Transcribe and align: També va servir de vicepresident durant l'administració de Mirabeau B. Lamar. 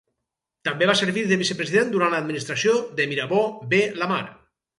També 0.69 0.87
va 0.89 0.95
servir 1.01 1.25
de 1.31 1.37
vicepresident 1.41 1.91
durant 1.91 2.15
l'administració 2.15 2.75
de 3.01 3.07
Mirabeau 3.13 3.45
B. 3.75 3.85
Lamar. 4.03 4.21